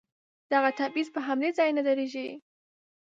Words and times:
دغه 0.51 0.69
تبعيض 0.79 1.07
په 1.15 1.19
همدې 1.27 1.49
ځای 1.57 1.69
نه 1.77 1.81
درېږي. 1.87 2.27